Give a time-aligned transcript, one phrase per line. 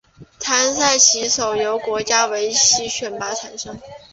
[0.39, 3.79] 参赛棋手由国家围棋队选拔产生。